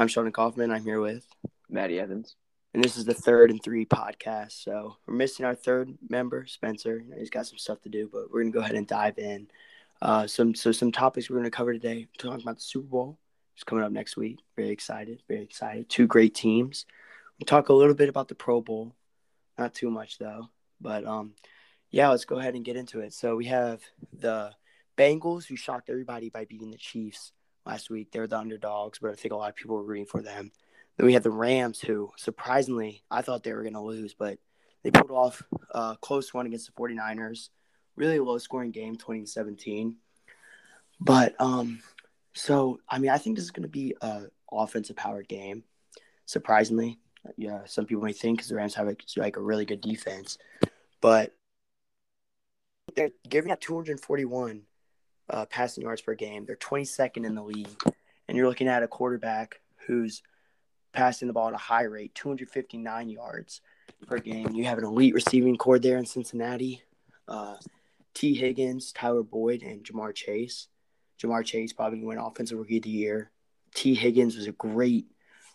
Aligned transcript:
I'm 0.00 0.08
Sheldon 0.08 0.32
Kaufman. 0.32 0.70
I'm 0.70 0.82
here 0.82 1.02
with 1.02 1.26
Maddie 1.68 2.00
Evans. 2.00 2.36
And 2.72 2.82
this 2.82 2.96
is 2.96 3.04
the 3.04 3.12
third 3.12 3.50
and 3.50 3.62
three 3.62 3.84
podcast. 3.84 4.52
So 4.52 4.96
we're 5.06 5.12
missing 5.12 5.44
our 5.44 5.54
third 5.54 5.90
member, 6.08 6.46
Spencer. 6.46 7.04
He's 7.18 7.28
got 7.28 7.46
some 7.46 7.58
stuff 7.58 7.82
to 7.82 7.90
do, 7.90 8.08
but 8.10 8.32
we're 8.32 8.40
gonna 8.40 8.50
go 8.50 8.60
ahead 8.60 8.76
and 8.76 8.86
dive 8.86 9.18
in. 9.18 9.48
Uh, 10.00 10.26
some 10.26 10.54
so 10.54 10.72
some 10.72 10.90
topics 10.90 11.28
we're 11.28 11.36
gonna 11.36 11.50
cover 11.50 11.74
today. 11.74 12.08
talking 12.16 12.40
about 12.40 12.56
the 12.56 12.62
Super 12.62 12.86
Bowl. 12.86 13.18
It's 13.54 13.62
coming 13.62 13.84
up 13.84 13.92
next 13.92 14.16
week. 14.16 14.38
Very 14.56 14.70
excited. 14.70 15.22
Very 15.28 15.42
excited. 15.42 15.90
Two 15.90 16.06
great 16.06 16.34
teams. 16.34 16.86
We'll 17.38 17.44
talk 17.44 17.68
a 17.68 17.74
little 17.74 17.94
bit 17.94 18.08
about 18.08 18.28
the 18.28 18.34
Pro 18.34 18.62
Bowl. 18.62 18.94
Not 19.58 19.74
too 19.74 19.90
much 19.90 20.16
though. 20.16 20.48
But 20.80 21.04
um, 21.04 21.34
yeah, 21.90 22.08
let's 22.08 22.24
go 22.24 22.38
ahead 22.38 22.54
and 22.54 22.64
get 22.64 22.78
into 22.78 23.00
it. 23.00 23.12
So 23.12 23.36
we 23.36 23.44
have 23.48 23.82
the 24.18 24.52
Bengals 24.96 25.44
who 25.44 25.56
shocked 25.56 25.90
everybody 25.90 26.30
by 26.30 26.46
beating 26.46 26.70
the 26.70 26.78
Chiefs 26.78 27.32
last 27.66 27.90
week. 27.90 28.10
They 28.10 28.20
were 28.20 28.26
the 28.26 28.38
underdogs, 28.38 28.98
but 28.98 29.10
I 29.10 29.14
think 29.14 29.32
a 29.32 29.36
lot 29.36 29.50
of 29.50 29.56
people 29.56 29.76
were 29.76 29.84
rooting 29.84 30.06
for 30.06 30.22
them. 30.22 30.52
Then 30.96 31.06
we 31.06 31.12
had 31.12 31.22
the 31.22 31.30
Rams, 31.30 31.80
who 31.80 32.10
surprisingly 32.16 33.02
I 33.10 33.22
thought 33.22 33.42
they 33.42 33.52
were 33.52 33.62
going 33.62 33.74
to 33.74 33.80
lose, 33.80 34.14
but 34.14 34.38
they 34.82 34.90
pulled 34.90 35.10
off 35.10 35.42
a 35.70 35.96
close 36.00 36.32
one 36.32 36.46
against 36.46 36.66
the 36.66 36.72
49ers. 36.72 37.48
Really 37.96 38.18
low 38.18 38.38
scoring 38.38 38.70
game, 38.70 38.96
2017. 38.96 39.96
But 41.00 41.34
um, 41.40 41.80
so 42.34 42.80
I 42.88 42.98
mean, 42.98 43.10
I 43.10 43.18
think 43.18 43.36
this 43.36 43.44
is 43.44 43.50
going 43.50 43.62
to 43.62 43.68
be 43.68 43.94
a 44.00 44.24
offensive 44.50 44.96
powered 44.96 45.28
game. 45.28 45.64
Surprisingly, 46.26 46.98
yeah, 47.36 47.60
some 47.66 47.86
people 47.86 48.04
may 48.04 48.12
think 48.12 48.38
because 48.38 48.48
the 48.48 48.56
Rams 48.56 48.74
have 48.74 48.88
a, 48.88 48.96
like 49.16 49.36
a 49.36 49.42
really 49.42 49.64
good 49.64 49.80
defense, 49.80 50.38
but 51.00 51.34
they're 52.94 53.10
giving 53.28 53.52
up 53.52 53.60
241 53.60 54.62
uh, 55.30 55.46
passing 55.46 55.82
yards 55.82 56.02
per 56.02 56.14
game. 56.14 56.44
They're 56.44 56.56
22nd 56.56 57.24
in 57.24 57.34
the 57.34 57.42
league. 57.42 57.68
And 58.28 58.36
you're 58.36 58.48
looking 58.48 58.68
at 58.68 58.82
a 58.82 58.88
quarterback 58.88 59.60
who's 59.86 60.22
passing 60.92 61.28
the 61.28 61.34
ball 61.34 61.48
at 61.48 61.54
a 61.54 61.58
high 61.58 61.84
rate, 61.84 62.14
259 62.14 63.08
yards 63.08 63.60
per 64.06 64.18
game. 64.18 64.50
You 64.52 64.64
have 64.64 64.78
an 64.78 64.84
elite 64.84 65.14
receiving 65.14 65.56
corps 65.56 65.78
there 65.78 65.98
in 65.98 66.06
Cincinnati. 66.06 66.82
Uh, 67.26 67.56
Tee 68.14 68.34
Higgins, 68.34 68.92
Tyler 68.92 69.22
Boyd, 69.22 69.62
and 69.62 69.84
Ja'Marr 69.84 70.14
Chase. 70.14 70.68
Ja'Marr 71.20 71.44
Chase 71.44 71.72
probably 71.72 72.02
went 72.02 72.20
Offensive 72.22 72.58
Rookie 72.58 72.78
of 72.78 72.82
the 72.82 72.90
Year. 72.90 73.30
Tee 73.74 73.94
Higgins 73.94 74.36
was 74.36 74.46
a 74.46 74.52
great 74.52 75.06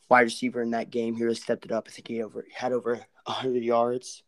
wide 0.10 0.22
receiver 0.22 0.62
in 0.62 0.72
that 0.72 0.90
game. 0.90 1.16
He 1.16 1.24
really 1.24 1.36
stepped 1.36 1.66
it 1.66 1.72
up. 1.72 1.88
I 1.88 1.92
think 1.92 2.08
he 2.08 2.24
over 2.24 2.46
had 2.54 2.72
over 2.72 2.96
100 3.26 3.64
yards. 3.64 4.24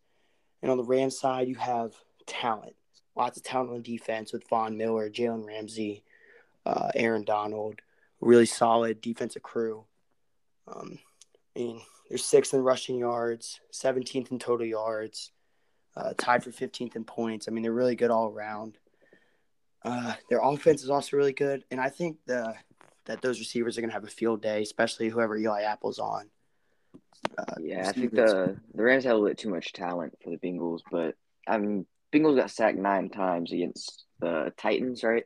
And 0.61 0.71
on 0.71 0.77
the 0.77 0.83
Rams 0.83 1.19
side, 1.19 1.47
you 1.47 1.55
have 1.55 1.93
talent 2.25 2.75
lots 3.17 3.37
of 3.37 3.43
talent 3.43 3.71
on 3.71 3.81
defense 3.81 4.31
with 4.31 4.47
Von 4.47 4.77
Miller, 4.77 5.09
Jalen 5.09 5.45
Ramsey, 5.45 6.03
uh, 6.65 6.89
Aaron 6.95 7.23
Donald, 7.23 7.81
really 8.21 8.45
solid 8.45 9.01
defensive 9.01 9.41
crew. 9.41 9.85
Um, 10.67 10.99
I 11.55 11.59
mean, 11.59 11.81
they're 12.07 12.17
sixth 12.17 12.53
in 12.53 12.61
rushing 12.61 12.97
yards, 12.97 13.59
17th 13.73 14.31
in 14.31 14.39
total 14.39 14.65
yards, 14.65 15.31
uh, 15.95 16.13
tied 16.17 16.43
for 16.43 16.51
15th 16.51 16.95
in 16.95 17.03
points. 17.03 17.47
I 17.47 17.51
mean, 17.51 17.63
they're 17.63 17.73
really 17.73 17.95
good 17.95 18.11
all 18.11 18.29
around. 18.29 18.77
Uh, 19.83 20.13
their 20.29 20.39
offense 20.41 20.83
is 20.83 20.89
also 20.89 21.17
really 21.17 21.33
good, 21.33 21.63
and 21.71 21.79
I 21.79 21.89
think 21.89 22.17
the 22.25 22.55
that 23.05 23.21
those 23.21 23.39
receivers 23.39 23.77
are 23.77 23.81
going 23.81 23.89
to 23.89 23.93
have 23.93 24.03
a 24.03 24.07
field 24.07 24.41
day, 24.41 24.61
especially 24.61 25.07
whoever 25.07 25.37
Eli 25.37 25.61
Apple's 25.61 25.97
on. 25.97 26.29
Uh, 27.37 27.43
yeah, 27.61 27.77
receivers. 27.77 27.87
I 27.87 27.91
think 27.93 28.11
the 28.11 28.57
the 28.73 28.83
Rams 28.83 29.05
have 29.05 29.13
a 29.13 29.15
little 29.15 29.29
bit 29.29 29.37
too 29.37 29.49
much 29.49 29.71
talent 29.71 30.17
for 30.21 30.29
the 30.29 30.37
Bengals, 30.37 30.81
but 30.91 31.15
I'm 31.47 31.85
Bengals 32.13 32.37
got 32.37 32.51
sacked 32.51 32.77
nine 32.77 33.09
times 33.09 33.51
against 33.51 34.05
the 34.19 34.53
Titans, 34.57 35.03
right? 35.03 35.25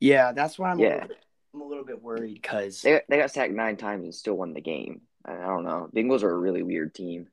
Yeah, 0.00 0.32
that's 0.32 0.58
why 0.58 0.70
I'm 0.70 0.78
yeah. 0.78 0.86
a 0.86 0.92
little 0.94 1.08
bit, 1.08 1.18
I'm 1.54 1.60
a 1.60 1.66
little 1.66 1.84
bit 1.84 2.02
worried 2.02 2.34
because 2.34 2.82
they 2.82 3.00
they 3.08 3.18
got 3.18 3.30
sacked 3.30 3.52
nine 3.52 3.76
times 3.76 4.04
and 4.04 4.14
still 4.14 4.34
won 4.34 4.54
the 4.54 4.60
game. 4.60 5.02
I 5.24 5.34
don't 5.34 5.64
know. 5.64 5.88
Bengals 5.94 6.22
are 6.22 6.30
a 6.30 6.38
really 6.38 6.62
weird 6.62 6.94
team. 6.94 7.28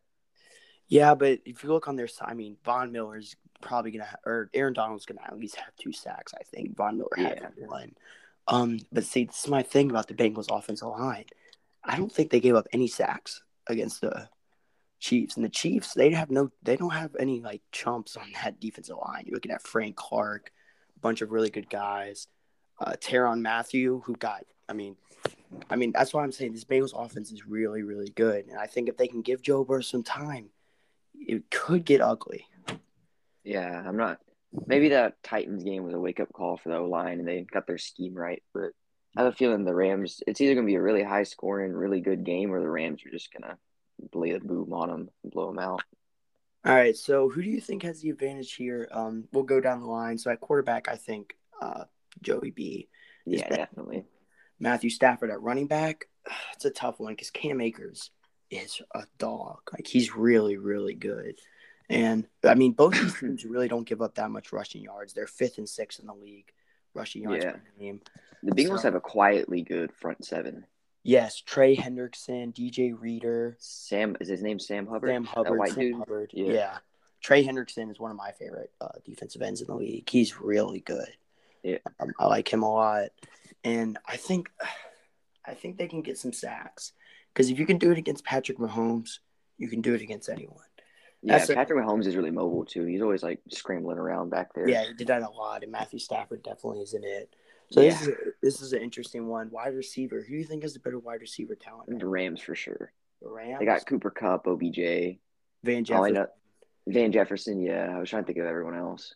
Yeah, 0.87 1.15
but 1.15 1.39
if 1.45 1.63
you 1.63 1.69
look 1.69 1.87
on 1.87 1.95
their 1.95 2.07
side, 2.07 2.29
I 2.29 2.33
mean, 2.33 2.57
Von 2.65 2.91
Miller's 2.91 3.35
probably 3.61 3.91
gonna 3.91 4.09
or 4.25 4.49
Aaron 4.53 4.73
Donald's 4.73 5.05
gonna 5.05 5.21
at 5.25 5.37
least 5.37 5.55
have 5.55 5.75
two 5.77 5.93
sacks. 5.93 6.33
I 6.39 6.43
think 6.43 6.75
Von 6.75 6.97
Miller 6.97 7.09
had 7.15 7.53
yeah. 7.57 7.65
one. 7.67 7.95
Um, 8.47 8.79
but 8.91 9.05
see, 9.05 9.25
this 9.25 9.43
is 9.43 9.49
my 9.49 9.63
thing 9.63 9.89
about 9.89 10.07
the 10.07 10.13
Bengals 10.13 10.55
offensive 10.55 10.89
line. 10.89 11.25
I 11.83 11.97
don't 11.97 12.11
think 12.11 12.29
they 12.29 12.39
gave 12.39 12.55
up 12.55 12.67
any 12.73 12.87
sacks 12.87 13.41
against 13.67 14.01
the 14.01 14.29
Chiefs. 15.01 15.35
And 15.35 15.43
the 15.43 15.49
Chiefs, 15.49 15.93
they 15.93 16.11
have 16.11 16.31
no, 16.31 16.51
they 16.63 16.77
don't 16.77 16.93
have 16.93 17.15
any 17.19 17.41
like 17.41 17.61
chumps 17.73 18.15
on 18.15 18.31
that 18.43 18.61
defensive 18.61 18.95
line. 19.03 19.23
You're 19.25 19.35
looking 19.35 19.51
at 19.51 19.61
Frank 19.61 19.97
Clark, 19.97 20.51
a 20.95 20.99
bunch 20.99 21.21
of 21.21 21.31
really 21.31 21.49
good 21.49 21.69
guys. 21.69 22.27
Uh, 22.79 22.93
Tyrann 22.93 23.41
Mathieu, 23.41 24.01
who 24.05 24.15
got, 24.15 24.45
I 24.69 24.73
mean, 24.73 24.95
I 25.69 25.75
mean 25.75 25.91
that's 25.91 26.13
why 26.13 26.23
I'm 26.23 26.31
saying 26.31 26.53
this 26.53 26.63
Bengals 26.63 26.93
offense 26.95 27.31
is 27.31 27.45
really, 27.45 27.83
really 27.83 28.09
good. 28.15 28.47
And 28.47 28.57
I 28.57 28.67
think 28.67 28.87
if 28.87 28.95
they 28.95 29.07
can 29.07 29.21
give 29.21 29.41
Joe 29.41 29.65
Burrow 29.65 29.81
some 29.81 30.03
time, 30.03 30.49
it 31.13 31.49
could 31.51 31.83
get 31.83 32.01
ugly. 32.01 32.45
Yeah, 33.43 33.83
I'm 33.85 33.97
not. 33.97 34.19
Maybe 34.67 34.89
that 34.89 35.21
Titans 35.23 35.63
game 35.63 35.83
was 35.83 35.93
a 35.93 35.99
wake 35.99 36.19
up 36.19 36.31
call 36.33 36.57
for 36.57 36.69
the 36.69 36.77
O 36.77 36.85
line, 36.85 37.19
and 37.19 37.27
they 37.27 37.41
got 37.41 37.67
their 37.67 37.77
scheme 37.77 38.13
right. 38.13 38.43
But 38.53 38.71
I 39.15 39.23
have 39.23 39.33
a 39.33 39.35
feeling 39.35 39.63
the 39.63 39.73
Rams. 39.73 40.21
It's 40.27 40.41
either 40.41 40.53
going 40.53 40.65
to 40.65 40.71
be 40.71 40.75
a 40.75 40.81
really 40.81 41.03
high 41.03 41.23
scoring, 41.23 41.73
really 41.73 42.01
good 42.01 42.23
game, 42.23 42.51
or 42.51 42.59
the 42.59 42.69
Rams 42.69 43.01
are 43.05 43.11
just 43.11 43.31
going 43.31 43.49
the 44.09 44.39
boom 44.39 44.73
on 44.73 44.89
them 44.89 45.09
and 45.23 45.31
blow 45.31 45.47
them 45.47 45.59
out. 45.59 45.81
All 46.65 46.75
right. 46.75 46.95
So 46.95 47.29
who 47.29 47.41
do 47.41 47.49
you 47.49 47.61
think 47.61 47.83
has 47.83 48.01
the 48.01 48.09
advantage 48.09 48.53
here? 48.53 48.87
Um, 48.91 49.25
we'll 49.31 49.43
go 49.43 49.59
down 49.59 49.81
the 49.81 49.87
line. 49.87 50.17
So 50.17 50.31
at 50.31 50.41
quarterback, 50.41 50.87
I 50.87 50.95
think 50.95 51.35
uh, 51.61 51.85
Joey 52.21 52.51
B. 52.51 52.87
Yeah, 53.25 53.49
definitely. 53.49 54.05
Matthew 54.59 54.89
Stafford 54.89 55.31
at 55.31 55.41
running 55.41 55.67
back. 55.67 56.05
It's 56.53 56.65
a 56.65 56.69
tough 56.69 56.99
one 56.99 57.13
because 57.13 57.31
Cam 57.31 57.59
Akers 57.59 58.11
is 58.51 58.79
a 58.93 59.05
dog. 59.17 59.61
Like 59.73 59.87
he's 59.87 60.15
really, 60.15 60.57
really 60.57 60.93
good. 60.93 61.39
And 61.89 62.27
I 62.45 62.53
mean, 62.53 62.73
both 62.73 62.93
these 62.93 63.15
teams 63.19 63.43
really 63.43 63.67
don't 63.67 63.87
give 63.87 64.01
up 64.01 64.15
that 64.15 64.29
much 64.29 64.53
rushing 64.53 64.83
yards. 64.83 65.13
They're 65.13 65.25
fifth 65.25 65.57
and 65.57 65.67
sixth 65.67 65.99
in 65.99 66.05
the 66.05 66.13
league 66.13 66.51
rushing 66.93 67.23
yards 67.23 67.43
yeah. 67.43 67.51
per 67.53 67.61
game. 67.79 68.01
The 68.43 68.51
Bengals 68.51 68.77
so, 68.77 68.83
have 68.83 68.95
a 68.95 69.01
quietly 69.01 69.61
good 69.63 69.91
front 69.93 70.23
seven. 70.25 70.65
Yes, 71.03 71.41
Trey 71.41 71.75
Hendrickson, 71.75 72.53
DJ 72.53 72.93
Reader, 72.97 73.57
Sam 73.59 74.15
is 74.19 74.27
his 74.27 74.41
name 74.41 74.59
Sam 74.59 74.85
Hubbard. 74.85 75.09
Sam 75.09 75.23
Hubbard, 75.23 75.57
white 75.57 75.71
Sam 75.71 75.79
dude. 75.79 75.95
Hubbard. 75.97 76.31
Yeah. 76.33 76.53
yeah. 76.53 76.77
Trey 77.21 77.45
Hendrickson 77.45 77.91
is 77.91 77.99
one 77.99 78.11
of 78.11 78.17
my 78.17 78.31
favorite 78.31 78.71
uh, 78.79 78.89
defensive 79.05 79.41
ends 79.41 79.61
in 79.61 79.67
the 79.67 79.75
league. 79.75 80.09
He's 80.09 80.39
really 80.39 80.79
good. 80.79 81.09
Yeah, 81.63 81.77
um, 81.99 82.11
I 82.19 82.25
like 82.25 82.51
him 82.51 82.63
a 82.63 82.71
lot, 82.71 83.09
and 83.63 83.97
I 84.07 84.17
think, 84.17 84.49
I 85.45 85.53
think 85.53 85.77
they 85.77 85.87
can 85.87 86.01
get 86.01 86.17
some 86.17 86.33
sacks 86.33 86.93
because 87.33 87.49
if 87.49 87.59
you 87.59 87.65
can 87.65 87.77
do 87.77 87.91
it 87.91 87.97
against 87.97 88.23
Patrick 88.23 88.57
Mahomes, 88.57 89.19
you 89.57 89.67
can 89.67 89.81
do 89.81 89.93
it 89.93 90.01
against 90.01 90.29
anyone. 90.29 90.65
Yeah, 91.23 91.37
That's 91.37 91.53
Patrick 91.53 91.83
a, 91.83 91.87
Mahomes 91.87 92.07
is 92.07 92.15
really 92.15 92.31
mobile 92.31 92.65
too. 92.65 92.85
He's 92.85 93.01
always 93.01 93.21
like 93.21 93.39
scrambling 93.49 93.99
around 93.99 94.29
back 94.29 94.53
there. 94.53 94.67
Yeah, 94.67 94.85
he 94.85 94.93
did 94.93 95.07
that 95.07 95.21
a 95.21 95.29
lot, 95.29 95.63
and 95.63 95.71
Matthew 95.71 95.99
Stafford 95.99 96.43
definitely 96.43 96.81
isn't 96.81 97.03
it. 97.03 97.35
So 97.71 97.81
yeah. 97.81 97.89
this 97.89 98.01
is 98.01 98.07
a, 98.07 98.15
this 98.41 98.61
is 98.61 98.73
an 98.73 98.81
interesting 98.81 99.27
one. 99.27 99.49
Wide 99.49 99.75
receiver. 99.75 100.21
Who 100.21 100.33
do 100.33 100.39
you 100.39 100.43
think 100.43 100.63
is 100.63 100.73
the 100.73 100.79
better 100.79 100.99
wide 100.99 101.21
receiver 101.21 101.55
talent? 101.55 101.99
The 101.99 102.05
Rams 102.05 102.41
for 102.41 102.53
sure. 102.53 102.91
The 103.21 103.29
Rams. 103.29 103.59
They 103.59 103.65
got 103.65 103.85
Cooper 103.85 104.11
Kupp, 104.11 104.45
OBJ, 104.45 105.17
Van 105.63 105.85
Jefferson. 105.85 106.27
Van 106.87 107.11
Jefferson. 107.11 107.61
Yeah, 107.61 107.93
I 107.95 107.99
was 107.99 108.09
trying 108.09 108.23
to 108.23 108.27
think 108.27 108.39
of 108.39 108.45
everyone 108.45 108.75
else. 108.75 109.15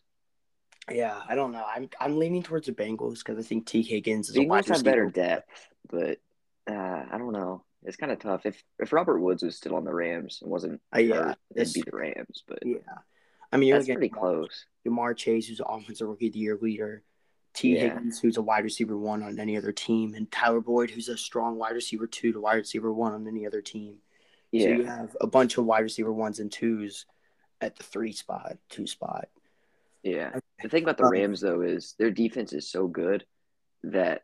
Yeah, 0.90 1.20
I 1.28 1.34
don't 1.34 1.52
know. 1.52 1.64
I'm 1.66 1.90
I'm 2.00 2.18
leaning 2.18 2.42
towards 2.42 2.66
the 2.66 2.72
Bengals 2.72 3.18
because 3.18 3.38
I 3.38 3.42
think 3.42 3.66
Tee 3.66 3.82
Higgins 3.82 4.30
is 4.30 4.36
Bengals 4.36 4.44
a 4.44 4.48
wide 4.48 4.66
have 4.68 4.84
better 4.84 5.10
depth, 5.10 5.68
but 5.90 6.18
uh, 6.70 7.04
I 7.10 7.18
don't 7.18 7.32
know. 7.32 7.64
It's 7.82 7.96
kind 7.96 8.12
of 8.12 8.20
tough. 8.20 8.46
If 8.46 8.62
if 8.78 8.92
Robert 8.92 9.20
Woods 9.20 9.42
was 9.42 9.56
still 9.56 9.74
on 9.74 9.84
the 9.84 9.92
Rams 9.92 10.38
and 10.42 10.50
wasn't, 10.50 10.80
uh, 10.94 11.00
yeah, 11.00 11.34
it'd 11.54 11.74
be 11.74 11.82
the 11.82 11.96
Rams. 11.96 12.44
But 12.46 12.60
yeah, 12.64 12.78
I 13.52 13.56
mean, 13.56 13.68
you're 13.68 13.78
that's 13.78 13.90
pretty 13.90 14.08
close. 14.08 14.66
Ja'Marr 14.86 15.16
Chase, 15.16 15.48
who's 15.48 15.58
the 15.58 15.66
offensive 15.66 16.08
rookie 16.08 16.28
of 16.28 16.32
the 16.32 16.38
year 16.38 16.58
leader. 16.60 17.02
Tee 17.56 17.74
yeah. 17.74 17.94
Higgins, 17.94 18.20
who's 18.20 18.36
a 18.36 18.42
wide 18.42 18.64
receiver 18.64 18.96
one 18.98 19.22
on 19.22 19.40
any 19.40 19.56
other 19.56 19.72
team, 19.72 20.14
and 20.14 20.30
Tyler 20.30 20.60
Boyd, 20.60 20.90
who's 20.90 21.08
a 21.08 21.16
strong 21.16 21.56
wide 21.56 21.74
receiver 21.74 22.06
two 22.06 22.30
to 22.32 22.40
wide 22.40 22.56
receiver 22.56 22.92
one 22.92 23.14
on 23.14 23.26
any 23.26 23.46
other 23.46 23.62
team. 23.62 23.96
Yeah. 24.52 24.62
So 24.62 24.68
you 24.68 24.84
have 24.84 25.16
a 25.20 25.26
bunch 25.26 25.56
of 25.56 25.64
wide 25.64 25.80
receiver 25.80 26.12
ones 26.12 26.38
and 26.38 26.52
twos 26.52 27.06
at 27.62 27.74
the 27.76 27.82
three 27.82 28.12
spot, 28.12 28.58
two 28.68 28.86
spot. 28.86 29.28
Yeah. 30.02 30.38
The 30.62 30.68
thing 30.68 30.82
about 30.82 30.98
the 30.98 31.06
Rams 31.06 31.40
though 31.40 31.62
is 31.62 31.94
their 31.98 32.10
defense 32.10 32.52
is 32.52 32.70
so 32.70 32.86
good 32.86 33.24
that 33.82 34.22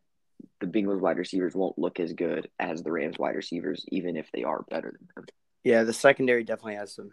the 0.60 0.66
Bengals 0.66 1.00
wide 1.00 1.18
receivers 1.18 1.54
won't 1.54 1.78
look 1.78 2.00
as 2.00 2.12
good 2.12 2.50
as 2.58 2.82
the 2.82 2.92
Rams 2.92 3.18
wide 3.18 3.34
receivers, 3.34 3.84
even 3.88 4.16
if 4.16 4.30
they 4.32 4.44
are 4.44 4.62
better 4.68 4.92
than 4.96 5.08
them. 5.14 5.24
Yeah, 5.64 5.84
the 5.84 5.92
secondary 5.92 6.44
definitely 6.44 6.76
has 6.76 6.94
some 6.94 7.12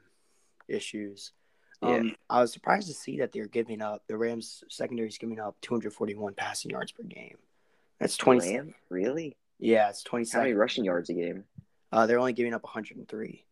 issues. 0.67 1.31
Yeah. 1.81 1.89
Um, 1.89 2.15
I 2.29 2.41
was 2.41 2.51
surprised 2.51 2.87
to 2.87 2.93
see 2.93 3.19
that 3.19 3.31
they're 3.31 3.47
giving 3.47 3.81
up 3.81 4.03
the 4.07 4.17
Rams 4.17 4.63
secondary 4.69 5.07
is 5.07 5.17
giving 5.17 5.39
up 5.39 5.55
241 5.61 6.33
passing 6.33 6.71
yards 6.71 6.91
per 6.91 7.03
game. 7.03 7.37
That's 7.99 8.17
20. 8.17 8.55
Ram? 8.55 8.75
Really? 8.89 9.37
Yeah, 9.59 9.89
it's 9.89 10.03
20. 10.03 10.29
How 10.31 10.39
many 10.39 10.53
rushing 10.53 10.85
yards 10.85 11.09
a 11.09 11.13
game? 11.13 11.45
Uh, 11.91 12.05
they're 12.05 12.19
only 12.19 12.33
giving 12.33 12.53
up 12.53 12.63
103 12.63 13.45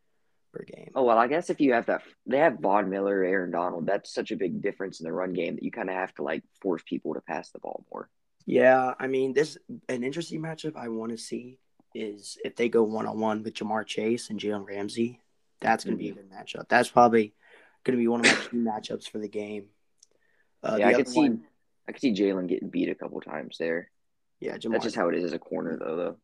per 0.54 0.64
game. 0.64 0.92
Oh 0.96 1.04
well, 1.04 1.18
I 1.18 1.28
guess 1.28 1.50
if 1.50 1.60
you 1.60 1.74
have 1.74 1.88
that, 1.88 2.04
they 2.26 2.38
have 2.38 2.60
Von 2.60 2.90
Miller, 2.90 3.24
Aaron 3.24 3.52
Donald. 3.52 3.86
That's 3.86 4.14
such 4.14 4.32
a 4.32 4.36
big 4.36 4.62
difference 4.62 5.00
in 5.00 5.06
the 5.06 5.14
run 5.14 5.34
game 5.34 5.56
that 5.56 5.64
you 5.64 5.72
kind 5.72 5.90
of 5.90 5.96
have 5.96 6.14
to 6.16 6.24
like 6.24 6.44
force 6.62 6.84
people 6.86 7.14
to 7.14 7.22
pass 7.22 7.50
the 7.50 7.60
ball 7.60 7.86
more. 7.92 8.10
Yeah, 8.46 8.94
I 9.00 9.08
mean, 9.08 9.34
this 9.34 9.58
an 9.90 10.04
interesting 10.04 10.42
matchup 10.42 10.76
I 10.76 10.88
want 10.88 11.12
to 11.12 11.18
see 11.18 11.60
is 11.94 12.38
if 12.46 12.56
they 12.56 12.70
go 12.70 12.84
one 12.84 13.08
on 13.08 13.20
one 13.20 13.44
with 13.44 13.56
Ja'Marr 13.56 13.86
Chase 13.86 14.30
and 14.30 14.40
Jalen 14.40 14.66
Ramsey, 14.66 15.20
that's 15.60 15.84
going 15.84 15.98
to 15.98 16.02
be 16.02 16.10
a 16.10 16.14
good 16.14 16.32
matchup. 16.32 16.70
That's 16.70 16.90
probably 16.90 17.34
going 17.84 17.98
to 17.98 18.02
be 18.02 18.08
one 18.08 18.22
of 18.22 18.26
my 18.26 18.34
key 18.34 18.58
matchups 18.58 19.10
for 19.10 19.20
the 19.20 19.28
game. 19.28 19.66
Uh, 20.64 20.78
yeah, 20.80 20.88
the 20.88 20.94
I 20.94 20.98
could 20.98 21.08
see. 21.08 21.20
One, 21.20 21.44
I 21.88 21.92
could 21.92 22.02
see 22.02 22.14
Jalen 22.14 22.48
getting 22.48 22.70
beat 22.70 22.90
a 22.90 22.96
couple 22.96 23.20
times 23.22 23.58
there. 23.58 23.90
Yeah, 24.40 24.58
Ja'Marr. 24.58 24.74
that's 24.74 24.84
just 24.84 24.96
how 24.96 25.10
it 25.10 25.16
is 25.16 25.24
as 25.24 25.34
a 25.34 25.40
corner, 25.40 25.78
though. 25.78 25.96
Though. 25.96 26.18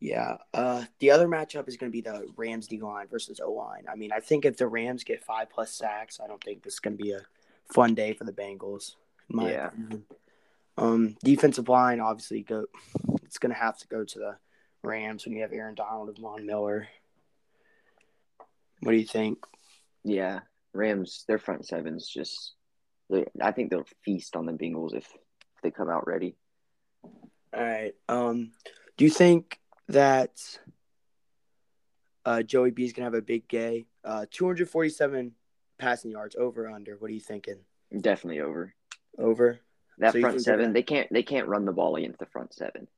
Yeah. 0.00 0.36
Uh, 0.52 0.84
the 0.98 1.10
other 1.12 1.28
matchup 1.28 1.68
is 1.68 1.76
going 1.76 1.90
to 1.90 1.96
be 1.96 2.00
the 2.00 2.26
Rams 2.36 2.66
D 2.66 2.80
line 2.80 3.06
versus 3.08 3.40
O 3.40 3.52
line. 3.52 3.84
I 3.90 3.96
mean, 3.96 4.12
I 4.12 4.20
think 4.20 4.44
if 4.44 4.56
the 4.56 4.66
Rams 4.66 5.04
get 5.04 5.24
five 5.24 5.50
plus 5.50 5.72
sacks, 5.72 6.20
I 6.22 6.26
don't 6.26 6.42
think 6.42 6.62
this 6.62 6.74
is 6.74 6.80
going 6.80 6.96
to 6.96 7.02
be 7.02 7.12
a 7.12 7.22
fun 7.72 7.94
day 7.94 8.12
for 8.12 8.24
the 8.24 8.32
Bengals. 8.32 8.96
yeah. 9.30 9.68
Opinion. 9.68 10.04
Um, 10.76 11.16
defensive 11.22 11.68
line, 11.68 12.00
obviously, 12.00 12.42
go. 12.42 12.66
It's 13.22 13.38
going 13.38 13.52
to 13.52 13.58
have 13.58 13.78
to 13.78 13.88
go 13.88 14.04
to 14.04 14.18
the 14.18 14.36
Rams 14.82 15.24
when 15.24 15.34
you 15.34 15.42
have 15.42 15.52
Aaron 15.52 15.74
Donald 15.74 16.08
and 16.08 16.18
Von 16.18 16.44
Miller. 16.44 16.88
What 18.80 18.92
do 18.92 18.98
you 18.98 19.06
think? 19.06 19.38
Yeah, 20.02 20.40
Rams, 20.74 21.24
their 21.28 21.38
front 21.38 21.66
seven's 21.66 22.08
just. 22.08 22.54
I 23.40 23.52
think 23.52 23.70
they'll 23.70 23.86
feast 24.04 24.34
on 24.34 24.46
the 24.46 24.52
Bengals 24.52 24.94
if 24.94 25.06
they 25.62 25.70
come 25.70 25.90
out 25.90 26.06
ready. 26.06 26.36
All 27.04 27.12
right. 27.62 27.94
Um, 28.08 28.52
do 28.96 29.04
you 29.04 29.10
think 29.10 29.58
that 29.88 30.40
uh, 32.24 32.42
Joey 32.42 32.70
B 32.70 32.84
is 32.84 32.92
gonna 32.92 33.06
have 33.06 33.14
a 33.14 33.22
big 33.22 33.46
day? 33.48 33.86
Uh, 34.04 34.26
247 34.30 35.32
passing 35.78 36.10
yards 36.10 36.36
over 36.36 36.68
under. 36.68 36.96
What 36.96 37.10
are 37.10 37.14
you 37.14 37.20
thinking? 37.20 37.58
Definitely 38.00 38.40
over. 38.40 38.74
Over. 39.18 39.60
That 39.98 40.12
so 40.12 40.20
front 40.20 40.42
seven, 40.42 40.72
they 40.72 40.82
can't 40.82 41.12
they 41.12 41.22
can't 41.22 41.46
run 41.46 41.64
the 41.64 41.72
ball 41.72 41.96
against 41.96 42.18
the 42.18 42.26
front 42.26 42.52
seven. 42.52 42.88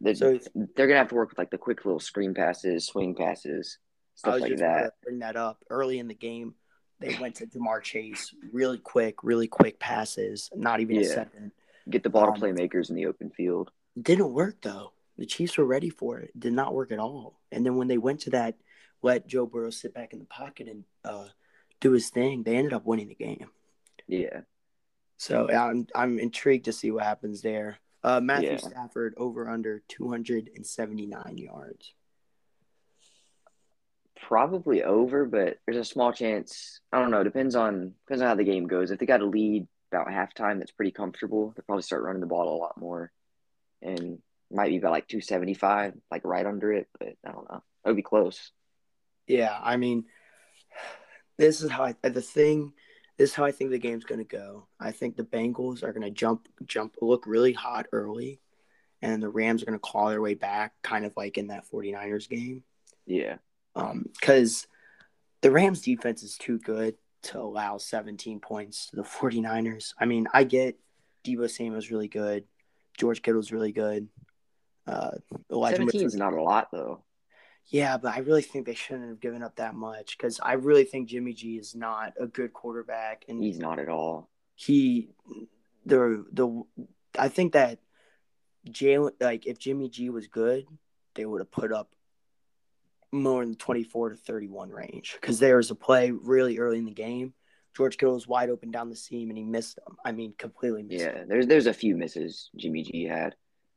They're, 0.00 0.14
so 0.14 0.38
they're 0.54 0.86
gonna 0.86 0.98
have 0.98 1.08
to 1.08 1.14
work 1.14 1.30
with 1.30 1.38
like 1.38 1.50
the 1.50 1.58
quick 1.58 1.84
little 1.84 2.00
screen 2.00 2.34
passes, 2.34 2.86
swing 2.86 3.14
passes, 3.14 3.78
stuff 4.14 4.40
like 4.40 4.56
that. 4.58 4.94
Bring 5.02 5.18
that 5.20 5.36
up 5.36 5.62
early 5.68 5.98
in 5.98 6.08
the 6.08 6.14
game. 6.14 6.54
They 7.00 7.16
went 7.20 7.34
to 7.36 7.46
Ja'Marr 7.46 7.82
Chase 7.82 8.34
really 8.52 8.78
quick, 8.78 9.22
really 9.22 9.46
quick 9.46 9.78
passes. 9.78 10.50
Not 10.54 10.80
even 10.80 10.96
yeah. 10.96 11.02
a 11.02 11.06
second. 11.06 11.52
Get 11.90 12.02
the 12.02 12.10
ball 12.10 12.28
um, 12.28 12.34
to 12.34 12.40
playmakers 12.40 12.88
in 12.88 12.96
the 12.96 13.06
open 13.06 13.30
field. 13.30 13.70
Didn't 14.00 14.32
work 14.32 14.56
though. 14.62 14.92
The 15.18 15.26
Chiefs 15.26 15.56
were 15.56 15.64
ready 15.64 15.90
for 15.90 16.18
it. 16.18 16.30
it. 16.34 16.40
Did 16.40 16.52
not 16.52 16.74
work 16.74 16.92
at 16.92 16.98
all. 16.98 17.38
And 17.52 17.64
then 17.64 17.76
when 17.76 17.88
they 17.88 17.98
went 17.98 18.20
to 18.20 18.30
that, 18.30 18.56
let 19.02 19.26
Joe 19.26 19.46
Burrow 19.46 19.70
sit 19.70 19.94
back 19.94 20.12
in 20.12 20.18
the 20.18 20.24
pocket 20.24 20.68
and 20.68 20.84
uh, 21.04 21.28
do 21.80 21.92
his 21.92 22.10
thing, 22.10 22.42
they 22.42 22.56
ended 22.56 22.72
up 22.72 22.84
winning 22.84 23.08
the 23.08 23.14
game. 23.14 23.48
Yeah. 24.06 24.40
So 25.18 25.50
I'm 25.50 25.86
I'm 25.94 26.18
intrigued 26.18 26.66
to 26.66 26.72
see 26.72 26.90
what 26.90 27.04
happens 27.04 27.42
there. 27.42 27.78
Uh, 28.02 28.20
Matthew 28.20 28.50
yeah. 28.50 28.56
Stafford 28.58 29.14
over 29.16 29.48
under 29.48 29.82
279 29.88 31.38
yards. 31.38 31.94
Probably 34.20 34.82
over, 34.82 35.24
but 35.24 35.58
there's 35.66 35.76
a 35.76 35.84
small 35.84 36.12
chance. 36.12 36.80
I 36.92 36.98
don't 36.98 37.10
know. 37.10 37.22
Depends 37.22 37.54
on 37.54 37.92
depends 38.06 38.22
on 38.22 38.28
how 38.28 38.34
the 38.34 38.44
game 38.44 38.66
goes. 38.66 38.90
If 38.90 38.98
they 38.98 39.06
got 39.06 39.20
a 39.20 39.26
lead 39.26 39.66
about 39.92 40.08
halftime, 40.08 40.58
that's 40.58 40.72
pretty 40.72 40.90
comfortable. 40.90 41.52
They'll 41.54 41.64
probably 41.64 41.82
start 41.82 42.02
running 42.02 42.20
the 42.20 42.26
ball 42.26 42.56
a 42.56 42.58
lot 42.58 42.78
more, 42.78 43.12
and 43.82 44.18
might 44.50 44.68
be 44.68 44.78
about 44.78 44.92
like 44.92 45.08
275, 45.08 45.94
like 46.10 46.24
right 46.24 46.46
under 46.46 46.72
it. 46.72 46.88
But 46.98 47.14
I 47.26 47.32
don't 47.32 47.48
know. 47.50 47.62
It 47.84 47.88
would 47.88 47.96
be 47.96 48.02
close. 48.02 48.52
Yeah, 49.26 49.56
I 49.62 49.76
mean, 49.76 50.04
this 51.36 51.60
is 51.60 51.70
how 51.70 51.84
I, 51.84 51.94
the 52.02 52.22
thing 52.22 52.72
this 53.18 53.30
is 53.30 53.36
how 53.36 53.44
I 53.44 53.52
think 53.52 53.70
the 53.70 53.78
game's 53.78 54.04
going 54.04 54.18
to 54.18 54.24
go. 54.24 54.68
I 54.78 54.92
think 54.92 55.16
the 55.16 55.24
Bengals 55.24 55.82
are 55.82 55.92
going 55.92 56.02
to 56.02 56.10
jump, 56.10 56.48
jump, 56.66 56.96
look 57.00 57.26
really 57.26 57.52
hot 57.52 57.86
early, 57.92 58.40
and 59.00 59.22
the 59.22 59.28
Rams 59.28 59.62
are 59.62 59.66
going 59.66 59.78
to 59.78 59.82
claw 59.82 60.10
their 60.10 60.20
way 60.20 60.34
back, 60.34 60.74
kind 60.82 61.06
of 61.06 61.14
like 61.16 61.38
in 61.38 61.46
that 61.48 61.64
49ers 61.72 62.28
game. 62.28 62.62
Yeah. 63.06 63.36
Because 63.76 64.64
um, 64.64 64.70
the 65.42 65.50
Rams 65.50 65.82
defense 65.82 66.22
is 66.22 66.36
too 66.36 66.58
good 66.58 66.96
to 67.24 67.40
allow 67.40 67.78
17 67.78 68.40
points 68.40 68.88
to 68.88 68.96
the 68.96 69.02
49ers. 69.02 69.92
I 69.98 70.06
mean, 70.06 70.26
I 70.32 70.44
get 70.44 70.78
Deebo 71.24 71.50
Samuel's 71.50 71.90
really 71.90 72.08
good, 72.08 72.44
George 72.96 73.22
Kittle's 73.22 73.52
really 73.52 73.72
good. 73.72 74.08
Uh, 74.86 75.12
17 75.50 76.02
is 76.06 76.14
not 76.14 76.32
a 76.32 76.42
lot, 76.42 76.68
though. 76.72 77.02
Yeah, 77.68 77.96
but 77.96 78.14
I 78.14 78.18
really 78.18 78.42
think 78.42 78.64
they 78.64 78.74
shouldn't 78.74 79.08
have 79.08 79.20
given 79.20 79.42
up 79.42 79.56
that 79.56 79.74
much 79.74 80.16
because 80.16 80.38
I 80.40 80.52
really 80.52 80.84
think 80.84 81.08
Jimmy 81.08 81.32
G 81.32 81.56
is 81.56 81.74
not 81.74 82.12
a 82.18 82.26
good 82.26 82.52
quarterback, 82.52 83.24
and 83.28 83.42
he's 83.42 83.58
not 83.58 83.80
at 83.80 83.88
all. 83.88 84.30
He, 84.54 85.10
the 85.84 86.24
the, 86.32 86.62
I 87.18 87.28
think 87.28 87.54
that 87.54 87.80
Jalen, 88.68 89.12
like 89.20 89.46
if 89.46 89.58
Jimmy 89.58 89.88
G 89.88 90.10
was 90.10 90.28
good, 90.28 90.64
they 91.16 91.26
would 91.26 91.40
have 91.40 91.50
put 91.50 91.72
up 91.72 91.90
more 93.22 93.42
in 93.42 93.50
the 93.50 93.56
twenty 93.56 93.82
four 93.82 94.10
to 94.10 94.16
thirty 94.16 94.48
one 94.48 94.70
range 94.70 95.16
because 95.20 95.38
there 95.38 95.56
was 95.56 95.70
a 95.70 95.74
play 95.74 96.10
really 96.10 96.58
early 96.58 96.78
in 96.78 96.84
the 96.84 96.92
game. 96.92 97.34
George 97.76 97.98
Kittle 97.98 98.14
was 98.14 98.26
wide 98.26 98.48
open 98.48 98.70
down 98.70 98.88
the 98.88 98.96
seam 98.96 99.28
and 99.28 99.36
he 99.36 99.44
missed 99.44 99.76
them. 99.76 99.96
I 100.04 100.12
mean, 100.12 100.32
completely 100.38 100.82
missed. 100.82 101.04
Yeah, 101.04 101.12
them. 101.12 101.28
there's 101.28 101.46
there's 101.46 101.66
a 101.66 101.74
few 101.74 101.96
misses 101.96 102.50
Jimmy 102.56 102.82
G 102.82 103.04
had 103.04 103.34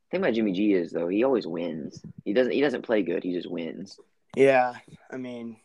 thing 0.10 0.22
about 0.22 0.34
Jimmy 0.34 0.54
G 0.54 0.74
is 0.74 0.92
though 0.92 1.08
he 1.08 1.24
always 1.24 1.48
wins. 1.48 2.02
He 2.26 2.34
doesn't 2.34 2.54
he 2.54 2.62
doesn't 2.62 2.84
play 2.84 3.02
good. 3.02 3.24
He 3.24 3.34
just 3.34 3.50
wins. 3.50 4.00
Yeah, 4.36 4.76
I 5.12 5.18
mean, 5.18 5.58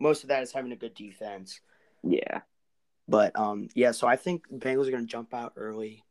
most 0.00 0.22
of 0.22 0.28
that 0.28 0.42
is 0.42 0.52
having 0.52 0.72
a 0.72 0.76
good 0.76 0.94
defense. 0.94 1.60
Yeah, 2.02 2.40
but 3.08 3.38
um, 3.38 3.68
yeah. 3.74 3.92
So 3.92 4.06
I 4.06 4.16
think 4.16 4.48
the 4.48 4.58
Bengals 4.58 4.88
are 4.88 4.92
going 4.92 5.06
to 5.06 5.10
jump 5.10 5.34
out 5.34 5.54
early. 5.56 6.04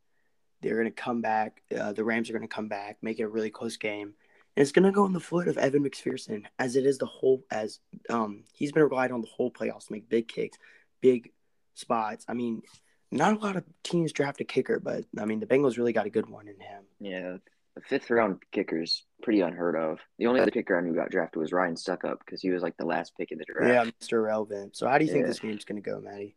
They're 0.60 0.76
going 0.76 0.86
to 0.86 0.90
come 0.90 1.20
back. 1.20 1.62
Uh, 1.76 1.92
the 1.92 2.04
Rams 2.04 2.30
are 2.30 2.32
going 2.32 2.48
to 2.48 2.54
come 2.54 2.68
back, 2.68 2.98
make 3.02 3.18
it 3.18 3.24
a 3.24 3.28
really 3.28 3.50
close 3.50 3.76
game, 3.76 4.14
it's 4.56 4.72
going 4.72 4.84
to 4.84 4.92
go 4.92 5.06
in 5.06 5.12
the 5.12 5.20
foot 5.20 5.48
of 5.48 5.56
Evan 5.56 5.84
McPherson, 5.84 6.44
as 6.58 6.76
it 6.76 6.84
is 6.84 6.98
the 6.98 7.06
whole 7.06 7.44
as 7.50 7.80
um 8.10 8.44
he's 8.52 8.72
been 8.72 8.82
relied 8.82 9.10
on 9.10 9.22
the 9.22 9.28
whole 9.28 9.50
playoffs 9.50 9.86
to 9.86 9.92
make 9.92 10.08
big 10.08 10.28
kicks, 10.28 10.58
big 11.00 11.30
spots. 11.74 12.24
I 12.28 12.34
mean, 12.34 12.62
not 13.10 13.34
a 13.34 13.38
lot 13.38 13.56
of 13.56 13.64
teams 13.82 14.12
draft 14.12 14.40
a 14.40 14.44
kicker, 14.44 14.78
but 14.78 15.04
I 15.18 15.24
mean 15.24 15.40
the 15.40 15.46
Bengals 15.46 15.76
really 15.76 15.92
got 15.92 16.06
a 16.06 16.10
good 16.10 16.28
one 16.28 16.48
in 16.48 16.60
him. 16.60 16.84
Yeah, 17.00 17.36
a 17.76 17.80
fifth 17.80 18.10
round 18.10 18.42
kicker 18.52 18.82
is 18.82 19.02
pretty 19.22 19.40
unheard 19.40 19.76
of. 19.76 19.98
The 20.18 20.26
only 20.26 20.40
other 20.40 20.50
kicker 20.50 20.76
I 20.76 20.82
knew 20.82 20.94
got 20.94 21.10
drafted 21.10 21.40
was 21.40 21.52
Ryan 21.52 21.74
Succop 21.74 22.18
because 22.24 22.42
he 22.42 22.50
was 22.50 22.62
like 22.62 22.76
the 22.76 22.86
last 22.86 23.16
pick 23.16 23.32
in 23.32 23.38
the 23.38 23.44
draft. 23.44 23.86
Yeah, 23.86 23.90
Mr. 24.06 24.22
Relevant. 24.22 24.76
So 24.76 24.86
how 24.86 24.98
do 24.98 25.04
you 25.04 25.10
think 25.10 25.22
yeah. 25.22 25.28
this 25.28 25.40
game's 25.40 25.64
gonna 25.64 25.80
go, 25.80 26.00
Maddie? 26.00 26.36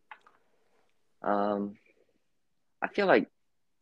Um, 1.22 1.76
I 2.80 2.88
feel 2.88 3.06
like 3.06 3.28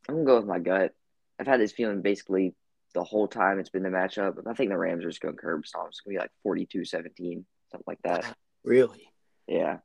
I'm 0.09 0.17
gonna 0.17 0.27
go 0.27 0.37
with 0.37 0.47
my 0.47 0.59
gut. 0.59 0.95
I've 1.39 1.47
had 1.47 1.61
this 1.61 1.73
feeling 1.73 2.03
basically 2.03 2.55
the 2.94 3.05
whole 3.05 3.29
time 3.29 3.58
it's 3.58 3.70
been 3.70 3.82
the 3.82 3.88
matchup. 3.88 4.38
I 4.46 4.55
think 4.55 4.70
the 4.70 4.79
Rams 4.79 5.05
are 5.05 5.08
just 5.08 5.20
going 5.20 5.35
to 5.35 5.41
curb 5.41 5.67
stomp. 5.67 5.88
It's 5.88 6.00
gonna 6.00 6.14
be 6.14 6.19
like 6.19 6.31
42-17, 6.46 7.44
something 7.70 7.85
like 7.87 8.00
that. 8.05 8.36
Really? 8.65 9.10
Yeah. 9.46 9.79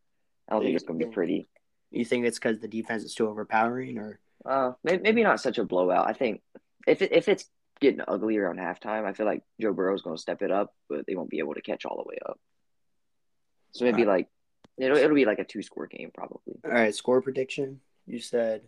I 0.47 0.53
don't 0.53 0.63
think 0.63 0.75
it's 0.75 0.85
gonna 0.85 0.99
be 0.99 1.11
pretty. 1.11 1.49
You 1.91 2.05
think 2.05 2.25
it's 2.25 2.39
because 2.39 2.59
the 2.59 2.67
defense 2.67 3.03
is 3.03 3.13
too 3.13 3.27
overpowering, 3.27 3.97
or? 3.97 4.19
Uh, 4.45 4.71
maybe, 4.83 5.03
maybe 5.03 5.23
not 5.23 5.41
such 5.41 5.57
a 5.57 5.65
blowout. 5.65 6.07
I 6.07 6.13
think 6.13 6.41
if 6.87 7.01
it, 7.01 7.11
if 7.11 7.27
it's 7.27 7.45
getting 7.81 8.01
ugly 8.07 8.37
around 8.37 8.59
halftime, 8.59 9.05
I 9.05 9.13
feel 9.13 9.25
like 9.25 9.43
Joe 9.59 9.73
Burrow's 9.73 10.01
going 10.01 10.15
to 10.15 10.21
step 10.21 10.41
it 10.41 10.51
up, 10.51 10.73
but 10.87 11.05
they 11.07 11.15
won't 11.15 11.29
be 11.29 11.39
able 11.39 11.55
to 11.55 11.61
catch 11.61 11.85
all 11.85 11.97
the 11.97 12.07
way 12.07 12.17
up. 12.27 12.39
So 13.71 13.85
maybe 13.85 14.05
right. 14.05 14.17
like 14.17 14.27
it'll 14.77 14.97
it'll 14.97 15.15
be 15.15 15.25
like 15.25 15.39
a 15.39 15.43
two 15.43 15.61
score 15.61 15.87
game 15.87 16.11
probably. 16.13 16.59
All 16.63 16.71
right, 16.71 16.95
score 16.95 17.21
prediction. 17.21 17.81
You 18.05 18.19
said 18.19 18.61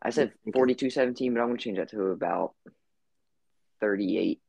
I 0.00 0.10
said 0.10 0.32
42-17, 0.48 1.32
but 1.32 1.40
I'm 1.40 1.46
going 1.46 1.56
to 1.56 1.62
change 1.62 1.78
that 1.78 1.90
to 1.90 2.06
about 2.06 2.54
38 3.82 4.40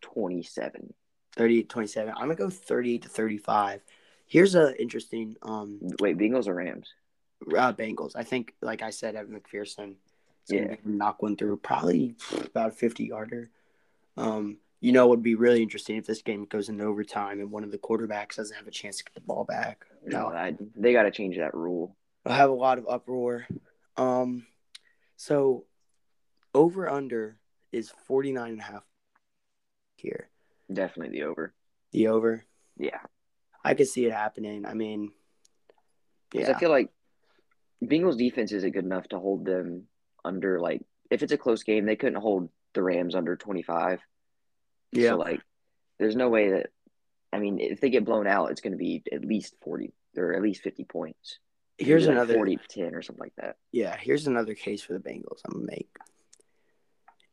27. 0.00 0.94
38 1.36 1.68
27. 1.68 2.14
I'm 2.16 2.26
going 2.26 2.36
to 2.36 2.42
go 2.44 2.48
38 2.48 3.02
to 3.02 3.08
35. 3.08 3.80
Here's 4.26 4.54
a 4.54 4.80
interesting 4.80 5.34
um 5.42 5.80
Wait, 6.00 6.16
Bengals 6.16 6.46
or 6.46 6.54
Rams? 6.54 6.94
Uh, 7.42 7.72
Bengals. 7.72 8.12
I 8.14 8.22
think 8.22 8.54
like 8.62 8.82
I 8.82 8.90
said 8.90 9.16
Evan 9.16 9.38
McPherson 9.38 9.96
yeah. 10.48 10.76
knock 10.84 11.22
one 11.22 11.36
through, 11.36 11.56
probably 11.56 12.14
about 12.44 12.70
a 12.70 12.74
50 12.74 13.04
yarder. 13.04 13.50
Um, 14.16 14.58
you 14.80 14.92
know, 14.92 15.06
it 15.06 15.10
would 15.10 15.22
be 15.22 15.34
really 15.34 15.62
interesting 15.62 15.96
if 15.96 16.06
this 16.06 16.22
game 16.22 16.44
goes 16.44 16.68
into 16.68 16.84
overtime 16.84 17.40
and 17.40 17.50
one 17.50 17.64
of 17.64 17.72
the 17.72 17.78
quarterbacks 17.78 18.36
doesn't 18.36 18.56
have 18.56 18.68
a 18.68 18.70
chance 18.70 18.98
to 18.98 19.04
get 19.04 19.14
the 19.14 19.20
ball 19.20 19.44
back. 19.44 19.86
No, 20.06 20.28
I, 20.28 20.56
they 20.76 20.92
got 20.92 21.02
to 21.02 21.10
change 21.10 21.36
that 21.36 21.54
rule. 21.54 21.96
I 22.24 22.36
have 22.36 22.50
a 22.50 22.54
lot 22.54 22.78
of 22.78 22.86
uproar. 22.88 23.46
Um, 23.96 24.46
so 25.16 25.64
over 26.54 26.88
under 26.88 27.38
is 27.72 27.92
49 28.06 28.50
and 28.50 28.60
a 28.60 28.64
half 28.64 28.84
here. 29.96 30.28
Definitely 30.72 31.18
the 31.18 31.26
over. 31.26 31.54
The 31.92 32.08
over? 32.08 32.44
Yeah. 32.76 33.00
I 33.64 33.74
could 33.74 33.88
see 33.88 34.06
it 34.06 34.12
happening. 34.12 34.66
I 34.66 34.74
mean, 34.74 35.12
yeah. 36.32 36.52
I 36.54 36.58
feel 36.58 36.70
like 36.70 36.90
Bengals 37.82 38.18
defense 38.18 38.52
isn't 38.52 38.72
good 38.72 38.84
enough 38.84 39.08
to 39.08 39.18
hold 39.18 39.44
them 39.44 39.84
under 40.24 40.60
like 40.60 40.82
if 41.10 41.22
it's 41.22 41.32
a 41.32 41.38
close 41.38 41.62
game, 41.62 41.86
they 41.86 41.96
couldn't 41.96 42.20
hold 42.20 42.50
the 42.74 42.82
Rams 42.82 43.14
under 43.14 43.36
25. 43.36 44.00
Yeah. 44.92 45.10
So 45.10 45.16
like 45.16 45.40
there's 45.98 46.16
no 46.16 46.28
way 46.28 46.50
that 46.50 46.70
I 47.32 47.38
mean, 47.38 47.58
if 47.60 47.80
they 47.80 47.90
get 47.90 48.04
blown 48.04 48.26
out, 48.26 48.50
it's 48.50 48.60
going 48.60 48.72
to 48.72 48.78
be 48.78 49.02
at 49.12 49.24
least 49.24 49.54
40 49.62 49.92
or 50.16 50.34
at 50.34 50.42
least 50.42 50.62
50 50.62 50.84
points. 50.84 51.38
Here's 51.76 52.06
like 52.06 52.14
another 52.14 52.34
40 52.34 52.56
to 52.56 52.62
10 52.68 52.94
or 52.94 53.02
something 53.02 53.22
like 53.22 53.36
that. 53.36 53.56
Yeah, 53.70 53.96
here's 53.96 54.26
another 54.26 54.54
case 54.54 54.82
for 54.82 54.94
the 54.94 54.98
Bengals 54.98 55.40
I'm 55.44 55.52
going 55.52 55.66
to 55.66 55.72
make. 55.72 55.96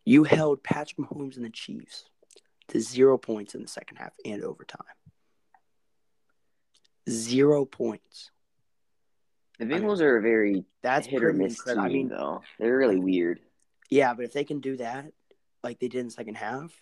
You 0.05 0.23
held 0.23 0.63
Patrick 0.63 0.97
Mahomes 0.97 1.35
and 1.35 1.43
the 1.45 1.49
Chiefs 1.49 2.05
to 2.69 2.79
zero 2.79 3.17
points 3.17 3.55
in 3.55 3.61
the 3.61 3.67
second 3.67 3.97
half 3.97 4.13
and 4.23 4.43
overtime. 4.43 4.81
Zero 7.09 7.65
points. 7.65 8.31
The 9.59 9.65
Bengals 9.65 10.01
are 10.01 10.17
a 10.17 10.21
very 10.21 10.65
That's 10.81 11.07
hit 11.07 11.23
or 11.23 11.31
miss 11.33 11.63
team. 11.63 11.79
I 11.79 11.87
mean, 11.87 12.09
though. 12.09 12.41
They're 12.59 12.77
really 12.77 12.99
weird. 12.99 13.39
yeah, 13.89 14.13
but 14.13 14.25
if 14.25 14.33
they 14.33 14.43
can 14.43 14.59
do 14.59 14.77
that, 14.77 15.11
like 15.63 15.79
they 15.79 15.87
did 15.87 15.99
in 15.99 16.07
the 16.07 16.11
second 16.11 16.35
half, 16.35 16.73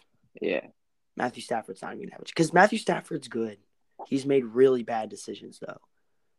Yeah. 0.41 0.67
Matthew 1.15 1.43
Stafford's 1.43 1.81
not 1.83 1.93
even 1.93 2.05
gonna 2.05 2.13
have 2.13 2.21
it 2.21 2.27
because 2.27 2.51
Matthew 2.53 2.79
Stafford's 2.79 3.27
good. 3.27 3.59
He's 4.07 4.25
made 4.25 4.43
really 4.45 4.81
bad 4.83 5.09
decisions 5.09 5.59
though 5.59 5.77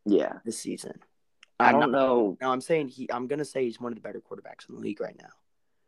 Yeah. 0.04 0.40
this 0.44 0.58
season. 0.58 0.98
I 1.60 1.66
I'm 1.68 1.72
don't 1.78 1.92
not- 1.92 1.98
know. 1.98 2.36
No, 2.40 2.50
I'm 2.50 2.60
saying 2.60 2.88
he. 2.88 3.08
I'm 3.12 3.28
gonna 3.28 3.44
say 3.44 3.64
he's 3.64 3.78
one 3.80 3.92
of 3.92 3.96
the 3.96 4.02
better 4.02 4.20
quarterbacks 4.20 4.68
in 4.68 4.74
the 4.74 4.80
league 4.80 5.00
right 5.00 5.16
now. 5.16 5.30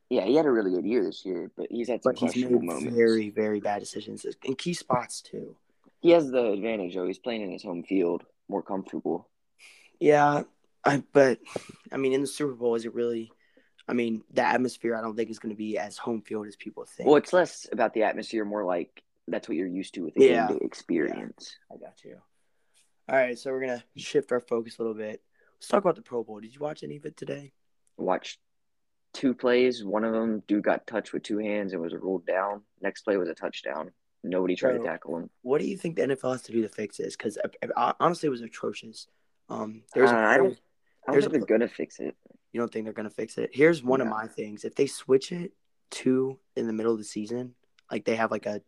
Yeah, 0.08 0.24
he 0.24 0.36
had 0.36 0.46
a 0.46 0.50
really 0.50 0.70
good 0.70 0.84
year 0.86 1.04
this 1.04 1.24
year, 1.24 1.50
but 1.56 1.66
he's 1.70 1.88
had 1.88 2.02
some 2.02 2.12
But 2.12 2.20
he's 2.20 2.44
made 2.44 2.52
moments. 2.62 2.94
very, 2.94 3.30
very 3.30 3.60
bad 3.60 3.80
decisions 3.80 4.24
in 4.44 4.54
key 4.54 4.72
spots 4.74 5.20
too. 5.20 5.56
He 6.00 6.10
has 6.10 6.30
the 6.30 6.52
advantage, 6.52 6.94
though. 6.94 7.06
He's 7.06 7.18
playing 7.18 7.42
in 7.42 7.50
his 7.50 7.64
home 7.64 7.82
field, 7.82 8.22
more 8.48 8.62
comfortable. 8.62 9.28
Yeah, 9.98 10.42
I. 10.84 11.02
But 11.12 11.40
I 11.90 11.96
mean, 11.96 12.12
in 12.12 12.20
the 12.20 12.26
Super 12.26 12.52
Bowl, 12.54 12.74
is 12.76 12.84
it 12.84 12.94
really? 12.94 13.32
I 13.88 13.92
mean, 13.94 14.22
the 14.32 14.42
atmosphere. 14.42 14.94
I 14.94 15.00
don't 15.00 15.16
think 15.16 15.30
is 15.30 15.38
going 15.40 15.54
to 15.54 15.58
be 15.58 15.78
as 15.78 15.96
home 15.96 16.22
field 16.22 16.46
as 16.46 16.54
people 16.56 16.84
think. 16.84 17.08
Well, 17.08 17.16
it's 17.16 17.32
less 17.32 17.66
about 17.72 17.94
the 17.94 18.02
atmosphere, 18.04 18.44
more 18.44 18.64
like 18.64 19.02
that's 19.26 19.48
what 19.48 19.56
you're 19.56 19.66
used 19.66 19.94
to 19.94 20.02
with 20.02 20.14
the 20.14 20.24
Yeah. 20.26 20.46
game 20.48 20.58
day 20.58 20.64
experience. 20.64 21.56
I 21.72 21.76
got 21.78 22.04
you. 22.04 22.16
All 23.08 23.16
right, 23.16 23.36
so 23.38 23.50
we're 23.50 23.60
gonna 23.60 23.84
shift 23.96 24.30
our 24.32 24.40
focus 24.40 24.78
a 24.78 24.82
little 24.82 24.96
bit. 24.96 25.22
Let's 25.56 25.68
talk 25.68 25.82
about 25.82 25.96
the 25.96 26.02
Pro 26.02 26.22
Bowl. 26.22 26.38
Did 26.40 26.54
you 26.54 26.60
watch 26.60 26.82
any 26.84 26.96
of 26.96 27.06
it 27.06 27.16
today? 27.16 27.52
Watched 27.96 28.38
two 29.16 29.34
plays. 29.34 29.84
One 29.84 30.04
of 30.04 30.12
them, 30.12 30.42
dude 30.46 30.62
got 30.64 30.86
touched 30.86 31.12
with 31.12 31.22
two 31.22 31.38
hands 31.38 31.72
and 31.72 31.80
was 31.82 31.94
ruled 31.94 32.26
down. 32.26 32.62
Next 32.80 33.02
play 33.02 33.16
was 33.16 33.28
a 33.28 33.34
touchdown. 33.34 33.90
Nobody 34.22 34.54
tried 34.56 34.72
So- 34.74 34.78
to 34.78 34.84
tackle 34.84 35.16
him. 35.18 35.30
What 35.42 35.60
do 35.60 35.66
you 35.66 35.76
think 35.76 35.96
the 35.96 36.02
NFL 36.02 36.32
has 36.32 36.42
to 36.42 36.52
do 36.52 36.62
to 36.62 36.68
fix 36.68 36.96
this? 36.98 37.16
Because 37.16 37.38
honestly, 38.00 38.26
it 38.26 38.30
was 38.30 38.42
atrocious. 38.42 39.08
Um, 39.48 39.82
there's 39.94 40.10
Uh, 40.10 40.14
I 40.16 40.36
don't- 40.36 40.60
I 41.08 41.12
don't 41.12 41.20
think 41.22 41.34
a- 41.34 41.38
they're 41.38 41.58
gonna 41.58 41.68
fix 41.68 42.00
it. 42.00 42.16
You 42.52 42.60
don't 42.60 42.72
think 42.72 42.84
they're 42.84 42.92
gonna 42.92 43.10
fix 43.10 43.38
it? 43.38 43.50
Here's 43.54 43.82
one 43.82 44.00
of 44.00 44.08
my 44.08 44.26
things. 44.26 44.64
If 44.64 44.74
they 44.74 44.86
switch 44.86 45.30
it 45.32 45.52
to 45.90 46.38
in 46.56 46.66
the 46.66 46.72
middle 46.72 46.92
of 46.92 46.98
the 46.98 47.04
season, 47.04 47.54
like 47.90 48.04
they 48.04 48.16
have 48.16 48.30
like 48.30 48.46
a 48.46 48.60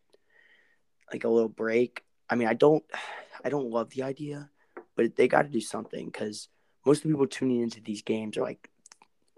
like 1.12 1.25
a 1.25 1.28
little 1.28 1.49
break. 1.49 2.05
I 2.31 2.35
mean, 2.37 2.49
I 2.49 2.55
don't, 2.55 2.85
I 3.45 3.49
don't 3.49 3.71
love 3.71 3.90
the 3.90 4.02
idea, 4.02 4.50
but 4.95 5.17
they 5.17 5.26
got 5.26 5.43
to 5.43 5.49
do 5.49 5.61
something 5.61 6.07
because 6.07 6.49
most 6.85 6.99
of 6.99 7.02
the 7.05 7.09
people 7.14 7.26
tuning 7.26 7.61
into 7.62 7.81
these 7.81 8.02
games 8.02 8.37
are 8.37 8.43
like 8.43 8.71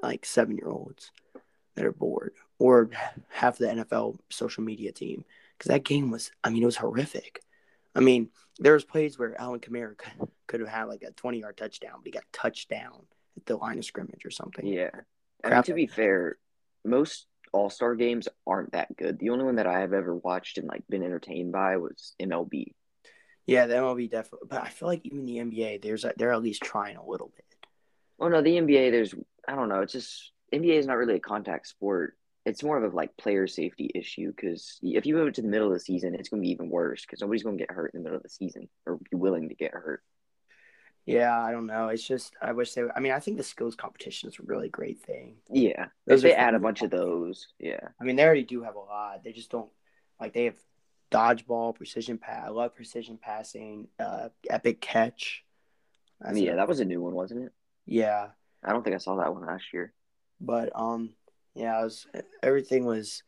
like 0.03 0.25
seven 0.25 0.57
year 0.57 0.69
olds 0.69 1.11
that 1.75 1.85
are 1.85 1.93
bored, 1.93 2.35
or 2.59 2.91
half 3.29 3.59
the 3.59 3.67
NFL 3.67 4.19
social 4.29 4.63
media 4.63 4.93
team 4.93 5.25
because 5.57 5.71
that 5.71 5.85
game 5.85 6.11
was. 6.11 6.31
I 6.43 6.51
mean, 6.51 6.63
it 6.63 6.67
was 6.67 6.77
horrific. 6.77 7.43
I 7.95 8.01
mean, 8.01 8.31
there 8.59 8.75
was 8.75 8.85
plays 8.85 9.19
where 9.19 9.39
Alvin 9.41 9.61
Kamara 9.61 9.97
could, 9.97 10.29
could 10.47 10.61
have 10.61 10.69
had 10.69 10.85
like 10.85 11.03
a 11.03 11.13
twenty 11.13 11.41
yard 11.41 11.57
touchdown, 11.57 11.95
but 11.99 12.07
he 12.07 12.11
got 12.11 12.25
touched 12.33 12.69
down 12.69 13.07
at 13.37 13.47
the 13.47 13.57
line 13.57 13.79
of 13.79 13.85
scrimmage 13.85 14.25
or 14.25 14.31
something. 14.31 14.67
Yeah. 14.67 14.91
I 15.43 15.51
mean, 15.51 15.63
to 15.63 15.75
be 15.75 15.87
fair, 15.87 16.37
most 16.85 17.27
All 17.53 17.71
Star 17.71 17.95
games 17.95 18.29
aren't 18.47 18.73
that 18.73 18.97
good. 18.97 19.19
The 19.19 19.31
only 19.31 19.45
one 19.45 19.57
that 19.57 19.67
I 19.67 19.81
have 19.81 19.93
ever 19.93 20.15
watched 20.15 20.59
and 20.59 20.69
like 20.69 20.83
been 20.89 21.03
entertained 21.03 21.53
by 21.53 21.77
was 21.77 22.15
MLB. 22.21 22.73
Yeah, 23.47 23.67
the 23.67 23.75
MLB 23.75 24.11
definitely, 24.11 24.49
but 24.49 24.63
I 24.63 24.69
feel 24.69 24.89
like 24.89 25.01
even 25.05 25.25
the 25.25 25.39
NBA, 25.39 25.83
there's 25.83 26.05
a, 26.05 26.13
they're 26.17 26.33
at 26.33 26.43
least 26.43 26.63
trying 26.63 26.97
a 26.97 27.05
little 27.07 27.33
bit. 27.35 27.45
Oh 28.21 28.29
no, 28.29 28.43
the 28.43 28.57
NBA. 28.57 28.91
There's 28.91 29.15
I 29.49 29.55
don't 29.55 29.69
know. 29.69 29.81
It's 29.81 29.93
just 29.93 30.33
NBA 30.53 30.79
is 30.79 30.87
not 30.87 30.97
really 30.97 31.17
a 31.17 31.21
contact 31.21 31.67
sport. 31.69 32.17
It's 32.47 32.63
more 32.63 32.83
of 32.83 32.91
a 32.93 32.97
like 32.97 33.17
player 33.17 33.47
safety 33.47 33.91
issue 33.95 34.33
because 34.35 34.79
if 34.83 35.07
you 35.07 35.15
move 35.15 35.29
it 35.29 35.35
to 35.35 35.43
the 35.43 35.49
middle 35.49 35.69
of 35.69 35.75
the 35.75 35.81
season, 35.81 36.15
it's 36.15 36.29
going 36.29 36.43
to 36.43 36.47
be 36.47 36.53
even 36.53 36.71
worse 36.71 37.03
because 37.03 37.21
nobody's 37.21 37.43
going 37.43 37.59
to 37.59 37.63
get 37.63 37.71
hurt 37.75 37.93
in 37.95 38.01
the 38.01 38.05
middle 38.05 38.17
of 38.17 38.23
the 38.23 38.31
season 38.31 38.69
or 38.87 38.97
be 39.11 39.17
willing 39.17 39.49
to 39.51 39.55
get 39.55 39.73
hurt. 39.73 40.03
Yeah, 41.07 41.39
I 41.41 41.51
don't 41.53 41.67
know. 41.67 41.89
It's 41.89 42.07
just 42.07 42.35
I 42.41 42.53
wish 42.53 42.73
they. 42.75 42.83
I 42.95 43.01
mean, 43.01 43.13
I 43.13 43.21
think 43.21 43.37
the 43.37 43.43
skills 43.43 43.75
competition 43.75 44.29
is 44.29 44.39
a 44.39 44.43
really 44.45 44.69
great 44.69 45.01
thing. 45.01 45.37
Yeah, 45.49 45.87
Those 46.07 46.23
they 46.23 46.35
add 46.35 46.55
a 46.55 46.61
bunch 46.61 46.83
of 46.83 46.91
those, 46.91 47.49
yeah, 47.59 47.89
I 48.01 48.05
mean, 48.05 48.17
they 48.17 48.25
already 48.25 48.45
do 48.45 48.63
have 48.63 48.77
a 48.77 48.81
lot. 48.81 49.25
They 49.25 49.33
just 49.33 49.51
don't 49.51 49.71
like 50.21 50.33
they 50.33 50.45
have 50.47 50.57
dodgeball, 51.11 51.75
precision 51.75 52.19
pass. 52.19 52.45
I 52.47 52.51
love 52.51 52.75
precision 52.75 53.19
passing, 53.21 53.89
uh, 53.99 54.29
epic 54.49 54.81
catch. 54.81 55.45
I 56.25 56.33
That's 56.33 56.35
mean, 56.35 56.45
yeah, 56.45 56.57
that 56.57 56.69
was 56.69 56.81
a 56.81 56.85
new 56.85 57.01
one, 57.03 57.15
wasn't 57.15 57.45
it? 57.47 57.53
yeah, 57.87 58.29
I 58.65 58.73
don't 58.73 58.83
think 58.83 58.95
I 58.95 58.99
saw 58.99 59.17
that 59.17 59.33
one 59.33 59.47
last 59.47 59.73
year. 59.73 59.93
but 60.41 60.71
um, 60.75 61.11
yeah, 61.55 61.81
it 61.81 61.85
was 61.85 62.07
everything 62.43 62.85
was. 62.85 63.23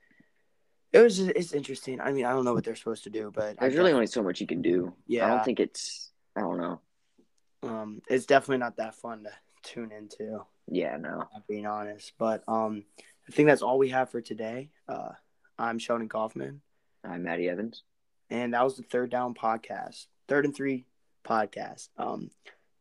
It 0.93 0.99
was 0.99 1.17
just, 1.17 1.31
it's 1.31 1.53
interesting. 1.55 2.03
I 2.03 2.13
mean, 2.13 2.27
I 2.27 2.33
don't 2.33 2.45
know 2.45 2.53
what 2.53 2.65
they're 2.65 2.77
supposed 2.77 3.05
to 3.05 3.11
do, 3.11 3.33
but 3.35 3.57
I 3.59 3.61
There's 3.61 3.77
really 3.77 3.93
only 3.93 4.07
so 4.07 4.23
much 4.23 4.43
you 4.43 4.47
can 4.47 4.61
do. 4.61 4.93
Yeah, 5.07 5.25
I 5.27 5.31
don't 5.31 5.45
think 5.45 5.59
it's. 5.59 6.11
I 6.37 6.41
don't 6.41 6.59
know. 6.59 6.81
um, 7.63 8.03
it's 8.09 8.27
definitely 8.27 8.59
not 8.59 8.77
that 8.77 8.95
fun 8.97 9.25
to 9.25 9.31
tune 9.63 9.91
into. 9.91 10.45
Yeah, 10.71 10.97
no. 10.99 11.17
not 11.19 11.47
being 11.49 11.65
honest. 11.67 12.13
But 12.19 12.45
um, 12.47 12.85
I 13.27 13.33
think 13.33 13.49
that's 13.49 13.63
all 13.63 13.79
we 13.79 13.89
have 13.89 14.11
for 14.11 14.21
today. 14.21 14.71
Uh, 14.87 15.13
I'm 15.59 15.79
Sheldon 15.79 16.09
Kaufman, 16.11 16.61
I'm 17.05 17.23
Maddie 17.23 17.49
Evans. 17.49 17.85
and 18.29 18.53
that 18.53 18.65
was 18.65 18.77
the 18.77 18.83
Third 18.83 19.11
Down 19.11 19.33
Podcast, 19.35 20.07
Third 20.29 20.45
and 20.45 20.55
Three 20.55 20.85
Podcast. 21.25 21.89
Um, 21.97 22.31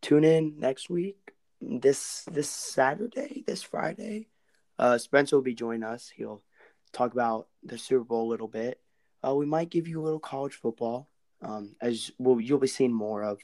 tune 0.01 0.23
in 0.25 0.59
next 0.59 0.89
week, 0.89 1.30
this 1.61 2.23
this 2.31 2.49
Saturday, 2.49 3.43
this 3.45 3.63
Friday. 3.63 4.27
Uh, 4.79 4.97
Spencer 4.97 5.35
will 5.35 5.43
be 5.43 5.53
joining 5.53 5.83
us. 5.83 6.11
He'll 6.15 6.41
talk 6.91 7.13
about 7.13 7.47
the 7.63 7.77
Super 7.77 8.03
Bowl 8.03 8.27
a 8.27 8.31
little 8.31 8.47
bit. 8.47 8.79
Uh, 9.25 9.35
we 9.35 9.45
might 9.45 9.69
give 9.69 9.87
you 9.87 10.01
a 10.01 10.03
little 10.03 10.19
college 10.19 10.55
football, 10.55 11.07
um, 11.41 11.75
as 11.79 12.11
well. 12.17 12.39
You'll 12.39 12.57
be 12.57 12.67
seeing 12.67 12.93
more 12.93 13.23
of 13.23 13.39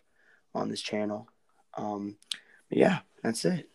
on 0.55 0.69
this 0.69 0.81
channel. 0.81 1.29
Um, 1.75 2.17
yeah, 2.69 2.99
that's 3.23 3.45
it. 3.45 3.69